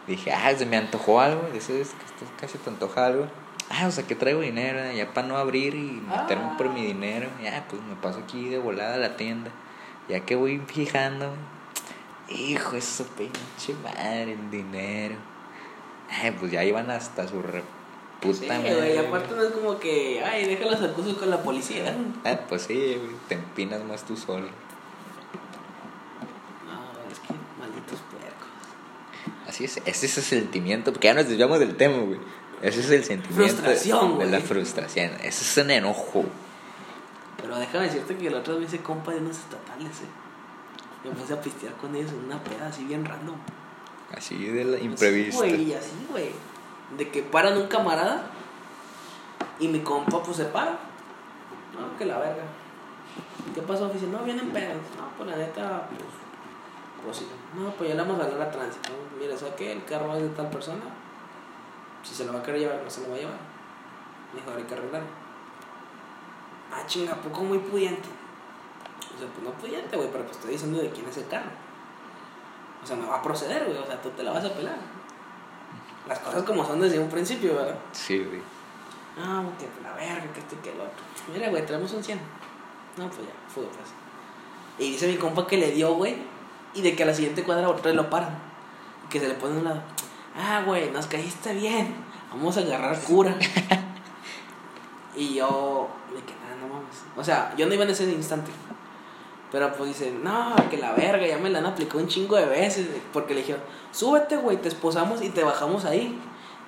[0.07, 1.49] dije, ah, se me antojó algo.
[1.53, 1.93] Dices
[2.39, 3.27] casi te antoja algo.
[3.75, 6.55] Ah, o sea, que traigo dinero, ya para no abrir y meterme Ah.
[6.57, 7.27] por mi dinero.
[7.41, 9.49] Ya, pues me paso aquí de volada a la tienda.
[10.07, 11.33] Ya que voy fijando,
[12.29, 15.15] hijo, eso pinche madre, el dinero.
[16.11, 17.63] Ay, pues ya iban hasta su re
[18.21, 18.75] puta Sí, madre.
[18.75, 21.95] güey, y aparte no es como que, ay, déjalos acuso con la policía.
[22.25, 24.47] Ah, pues sí, güey, te empinas más tú solo.
[26.67, 29.47] No, es que malditos puercos.
[29.47, 32.19] Así es, ese es el sentimiento, porque ya nos desviamos del tema, güey.
[32.63, 35.11] Ese es el sentimiento Frustración, de la frustración.
[35.21, 36.23] Ese es un enojo.
[37.35, 41.03] Pero déjame decirte que la otra vez me hice compa de unos estatales, eh.
[41.03, 43.35] Me puse a pistear con ellos en una peda así bien random.
[44.15, 45.43] Así de la imprevista.
[45.43, 46.29] Sí, güey, así, güey.
[46.97, 48.27] De que paran un camarada
[49.59, 50.71] y mi compa pues se para.
[50.71, 52.43] No, que la verga.
[53.53, 54.13] ¿Qué pasó, oficial?
[54.13, 54.77] No, vienen pedos.
[54.97, 56.01] No, pues la neta, pues.
[57.03, 57.27] Pues sí.
[57.59, 58.89] No, pues ya le vamos a hablar a tránsito.
[59.19, 59.73] Mira, ¿sabes qué?
[59.73, 60.79] El carro es de tal persona.
[62.03, 63.37] Si se lo va a querer llevar, no se lo va a llevar.
[64.33, 65.09] Me dijo, ahora hay que arreglarlo.
[66.71, 68.09] Ah, chinga, poco muy pudiente.
[69.15, 71.51] O sea, pues no pudiente, güey, pero pues estoy diciendo de quién es el carro.
[72.83, 73.77] O sea, me va a proceder, güey.
[73.77, 74.77] O sea, tú te la vas a pelar.
[76.07, 77.77] Las cosas como son desde un principio, ¿verdad?
[77.93, 78.41] Sí, güey.
[79.17, 81.03] No, que la verga, que esto y que el otro.
[81.31, 82.19] Mira, güey, traemos un 100.
[82.97, 83.89] No, pues ya, fue pues.
[84.79, 86.17] Y dice mi compa que le dio, güey.
[86.73, 88.35] Y de que a la siguiente cuadra otra vez lo paran.
[89.05, 89.81] Y que se le pone a un lado.
[90.35, 91.93] Ah, güey, nos caíste bien.
[92.31, 93.35] Vamos a agarrar cura.
[95.15, 97.03] y yo, de que, ah, no mames.
[97.15, 98.51] O sea, yo no iba en ese instante.
[99.51, 102.45] Pero pues dice, no, que la verga, ya me la han aplicado un chingo de
[102.45, 102.87] veces.
[103.11, 106.19] Porque le dijeron, súbete, güey, te esposamos y te bajamos ahí.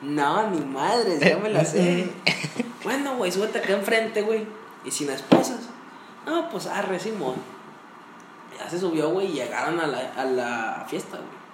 [0.01, 2.08] No, ni madres, ya me la sé.
[2.84, 4.45] bueno, güey, súbete acá enfrente, güey.
[4.84, 5.69] Y si me esposas.
[6.28, 7.36] No, pues arre, Simón.
[8.60, 11.44] Ya se subió, güey, y llegaron a la, a la fiesta, güey.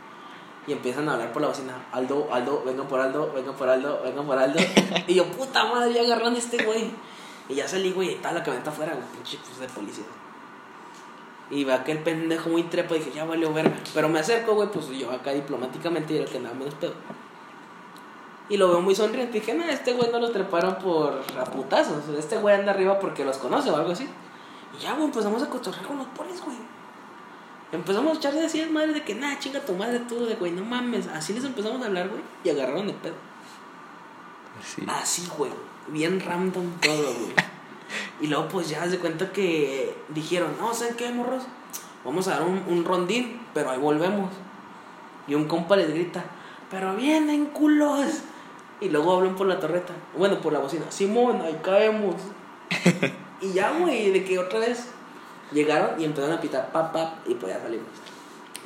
[0.68, 1.74] Y empiezan a hablar por la bocina.
[1.92, 4.60] Aldo, Aldo, vengan por Aldo, vengan por Aldo, vengan por Aldo.
[5.08, 6.92] y yo, puta madre, ya agarran a este güey.
[7.50, 10.06] Y ya salí, güey, y estaba la camioneta afuera, güey, pinche pues, de policía.
[11.50, 13.76] Y va aquel pendejo muy trepo, dije, ya valió verga.
[13.94, 16.94] Pero me acerco, güey, pues yo acá diplomáticamente y era el que andaba menos pedo.
[18.52, 19.40] Y lo veo muy sonriente.
[19.40, 22.08] Dije, no, este güey no lo treparon por a putazos.
[22.18, 24.08] Este güey anda arriba porque los conoce o algo así.
[24.78, 26.58] Y ya, güey, empezamos a cotorrear con los polis, güey.
[27.72, 30.66] Empezamos a echarle así madre de que, nah, chinga tu madre tú, de güey, no
[30.66, 31.08] mames.
[31.08, 32.22] Así les empezamos a hablar, güey.
[32.44, 33.16] Y agarraron el pedo.
[34.60, 34.84] Así.
[34.88, 35.52] Así, güey.
[35.88, 37.34] Bien random todo, güey.
[38.22, 41.44] y luego, pues ya se cuenta que dijeron, no, ¿saben qué, morros?
[42.04, 44.32] Vamos a dar un, un rondín, pero ahí volvemos.
[45.28, 46.26] Y un compa les grita,
[46.70, 48.22] pero vienen culos.
[48.82, 49.94] Y luego hablan por la torreta.
[50.18, 50.86] Bueno, por la bocina.
[50.90, 52.16] Simón, ahí caemos.
[53.42, 54.90] y ya, güey, de que otra vez
[55.52, 57.88] llegaron y empezaron a pitar pap, pap, y pues ya salimos.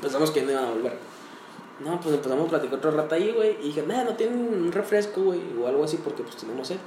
[0.01, 0.97] Pensamos que no iban a volver.
[1.79, 3.57] No, pues empezamos a platicar otro rato ahí, güey.
[3.61, 6.77] Y dije, nah, no tienen un refresco, güey, o algo así, porque pues tenemos sed.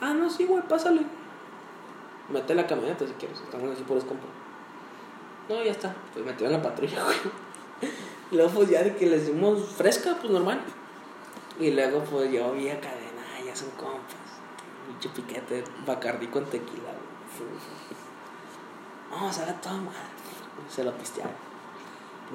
[0.00, 1.02] Ah, no, sí, güey, pásale.
[2.30, 4.28] Mete la camioneta si quieres, estamos así por los compas.
[5.48, 5.94] No, ya está.
[6.12, 7.16] Pues metieron la patrulla, güey.
[8.30, 10.60] Y luego, pues ya de que les dimos fresca, pues normal.
[11.58, 14.16] Y luego, pues yo vi acá de, nah, ya son compas.
[14.92, 17.08] Mucho piquete, bacardí con tequila, güey.
[19.10, 19.98] No, se toda madre.
[20.68, 21.32] Se lo pistearon.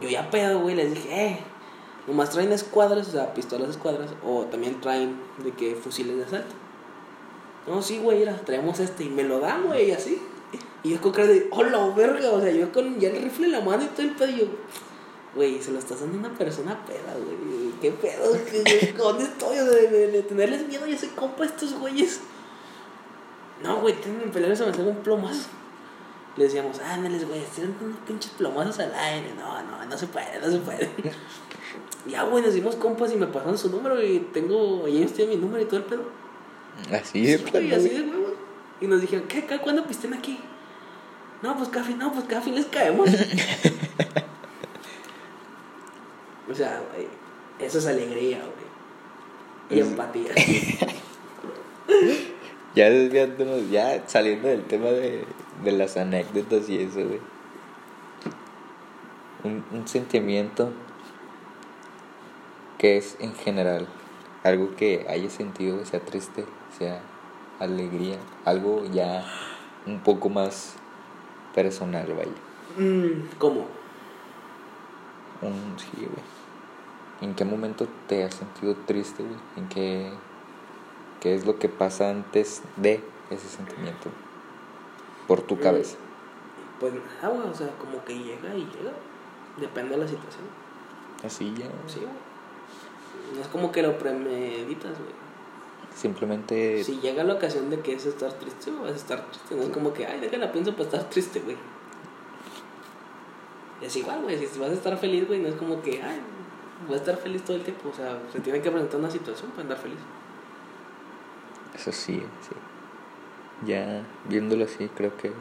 [0.01, 1.39] Yo ya pedo, güey, les dije, eh,
[2.07, 6.55] nomás traen escuadras, o sea, pistolas escuadras, o también traen de que fusiles de asalto.
[7.67, 10.21] No, sí, güey, mira, traemos este y me lo dan, güey, así.
[10.83, 13.45] Y yo con cara de, oh, la verga, o sea, yo con ya el rifle
[13.45, 14.45] en la mano y todo el pedo, y yo,
[15.35, 17.71] güey, se lo estás dando a una persona peda, güey.
[17.79, 18.33] ¿Qué pedo?
[18.49, 19.59] ¿Qué, ¿Dónde estoy?
[19.59, 22.19] O sea, de, de, de tenerles miedo, yo soy compa a estos güeyes.
[23.63, 25.47] No, güey, tienen pelear se me sale un plomazo.
[26.35, 29.33] Le decíamos, ándales, güey, tienen unos pinches plomazos al aire.
[29.37, 30.89] No, no, no se puede, no se puede.
[32.07, 35.35] ya, güey, nos dimos compas y me pasaron su número y tengo, y ellos tienen
[35.39, 36.03] mi número y todo el pedo.
[36.91, 38.01] Así de plano, güey, así güey.
[38.03, 38.33] de huevos.
[38.81, 39.45] Y nos dijeron, ¿qué?
[39.45, 39.59] ¿Qué?
[39.59, 40.39] ¿Cuándo pisten aquí?
[41.43, 43.09] No, pues café, no, pues café les caemos.
[46.49, 47.07] o sea, güey,
[47.59, 48.63] eso es alegría, güey.
[49.69, 50.31] Y Es- empatía.
[52.75, 55.23] Ya desviándonos, ya saliendo del tema de,
[55.63, 57.21] de las anécdotas y eso, güey.
[59.43, 60.71] Un, un sentimiento
[62.77, 63.87] que es en general
[64.43, 66.45] algo que haya sentido, sea triste,
[66.77, 67.01] sea
[67.59, 69.25] alegría, algo ya
[69.85, 70.75] un poco más
[71.55, 72.31] personal, vaya.
[72.77, 73.65] Mm, ¿Cómo?
[75.41, 76.23] Un, sí, güey.
[77.21, 79.37] ¿En qué momento te has sentido triste, güey?
[79.55, 80.11] ¿En qué,
[81.21, 84.09] qué es lo que pasa antes de ese sentimiento?
[85.27, 85.59] Por tu Mm.
[85.59, 85.97] cabeza.
[86.79, 88.91] Pues nada, güey, o sea, como que llega y llega.
[89.57, 90.43] Depende de la situación.
[91.23, 91.67] Así ya.
[91.87, 92.33] Sí, güey.
[93.35, 95.23] No es como que lo premeditas, güey.
[95.95, 99.55] Simplemente Si llega la ocasión de que es estar triste, vas a estar triste.
[99.55, 101.55] No es como que, ay, déjala pienso para estar triste, güey.
[103.81, 104.37] Es igual, güey.
[104.45, 106.19] Si vas a estar feliz, güey, no es como que, ay,
[106.87, 107.89] voy a estar feliz todo el tiempo.
[107.89, 109.99] O sea, se tiene que presentar una situación para andar feliz.
[111.75, 112.55] eso sí, sí.
[113.65, 115.31] Ya viéndolo así, creo que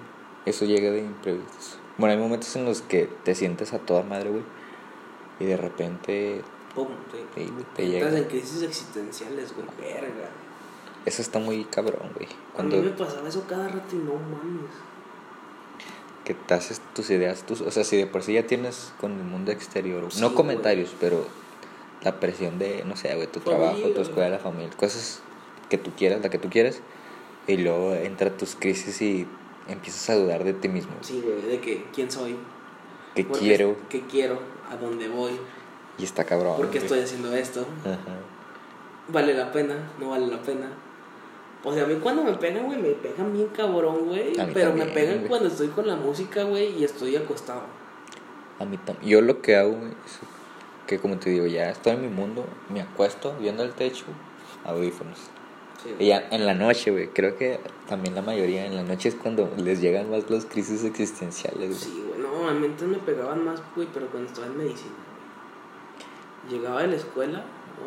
[0.46, 1.78] eso llega de imprevistos.
[1.98, 4.42] Bueno, hay momentos en los que te sientes a toda madre, güey.
[5.40, 6.42] Y de repente
[6.74, 6.88] Pum,
[7.34, 7.48] sí.
[7.74, 8.16] te llega.
[8.16, 10.28] en crisis existenciales, güey, verga.
[11.04, 12.26] Eso está muy cabrón, güey.
[12.56, 14.70] A mí me Cuando pasaba eso cada rato y no mames.
[16.24, 19.12] que te haces tus ideas, tus, o sea, si de por sí ya tienes con
[19.12, 20.36] el mundo exterior, Sí, no güey.
[20.36, 21.26] comentarios, pero
[22.02, 23.94] la presión de, no sé, güey, tu trabajo, Familia.
[23.94, 25.20] tu escuela, la familia, cosas
[25.68, 26.80] que tú quieras, la que tú quieras,
[27.46, 29.26] y luego entra tus crisis y
[29.68, 30.92] empiezas a dudar de ti mismo.
[31.00, 32.36] Sí, güey, de que, ¿quién soy?
[33.14, 33.76] ¿Qué ¿Por quiero?
[33.88, 34.40] ¿Qué quiero?
[34.70, 35.32] ¿A dónde voy?
[35.98, 36.56] Y está cabrón.
[36.56, 36.84] ¿Por qué güey.
[36.84, 37.66] estoy haciendo esto?
[37.84, 38.18] Ajá.
[39.08, 39.74] ¿Vale la pena?
[40.00, 40.70] ¿No vale la pena?
[41.64, 44.32] O sea, a mí cuando me pegan, güey, me pegan bien cabrón, güey.
[44.52, 45.28] Pero me pegan güey.
[45.28, 47.62] cuando estoy con la música, güey, y estoy acostado.
[48.58, 49.08] A mí también.
[49.08, 50.18] Yo lo que hago güey, es
[50.86, 54.06] que, como te digo, ya estoy en mi mundo, me acuesto viendo el techo,
[54.64, 55.18] audífonos.
[55.82, 59.08] Sí, Y ya en la noche, güey, creo que también la mayoría en la noche
[59.08, 61.74] es cuando les llegan más las crisis existenciales, güey.
[61.74, 64.94] Sí, güey, no, normalmente me pegaban más, güey, pero cuando estaba en medicina.
[66.48, 67.44] Llegaba de la escuela,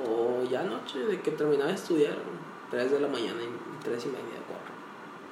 [0.07, 2.17] o ya anoche, de que terminaba de estudiar,
[2.71, 4.59] 3 de la mañana y 3 y media, güey.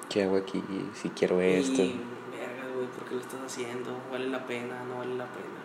[0.10, 0.64] ¿Qué hago aquí?
[0.94, 1.82] Si quiero esto.
[1.82, 3.92] Verga, güey, ¿por qué lo estás haciendo?
[4.12, 4.84] ¿Vale la pena?
[4.84, 5.64] ¿No vale la pena?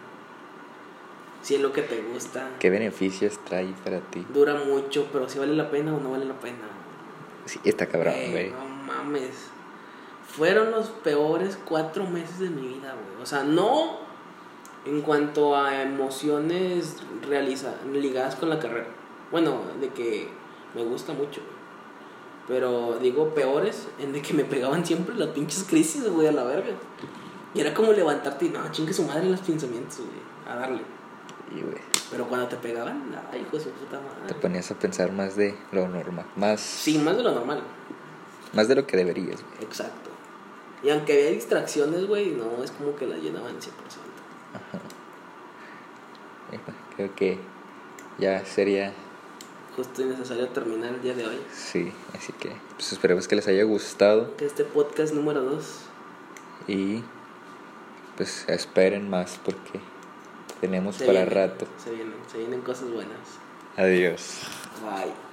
[1.42, 2.50] Si es lo que te gusta.
[2.58, 4.26] ¿Qué beneficios trae para ti?
[4.32, 6.77] Dura mucho, pero si vale la pena o no vale la pena.
[7.48, 8.50] Sí, está cabrón, Güey, güey.
[8.50, 9.48] No mames.
[10.26, 13.22] Fueron los peores cuatro meses de mi vida, güey.
[13.22, 14.00] O sea, no
[14.84, 18.88] en cuanto a emociones realiza ligadas con la carrera.
[19.30, 20.28] Bueno, de que
[20.74, 21.58] me gusta mucho, güey.
[22.48, 26.44] Pero digo peores en de que me pegaban siempre las pinches crisis, güey, a la
[26.44, 26.74] verga.
[27.54, 30.54] Y era como levantarte y no, chingue su madre los pensamientos, güey.
[30.54, 30.82] A darle.
[31.54, 31.78] Y, güey,
[32.10, 34.34] Pero cuando te pegaban, ay, hijo de su puta te madre.
[34.40, 36.24] ponías a pensar más de lo normal.
[36.36, 37.62] Más, Sí, más de lo normal.
[38.54, 39.62] más de lo que deberías, güey.
[39.64, 40.10] Exacto.
[40.82, 43.68] Y aunque había distracciones, güey, no es como que la llenaban 100%.
[46.52, 47.38] Y, bueno, Creo que
[48.18, 48.92] ya sería,
[49.76, 51.38] Justo y necesario terminar el día de hoy.
[51.52, 51.92] sí.
[52.16, 54.32] Así que, pues esperemos que les haya gustado.
[54.40, 55.80] Este podcast número 2.
[56.68, 57.04] Y,
[58.16, 59.78] pues esperen más porque
[60.60, 61.66] tenemos para rato.
[61.82, 63.18] Se vienen, se vienen cosas buenas.
[63.76, 64.42] Adiós.
[64.82, 65.27] Bye.